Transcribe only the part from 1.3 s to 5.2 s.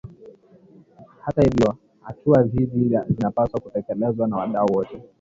hivyo hatua hizi zinapaswa kutekelezwa na wadau wote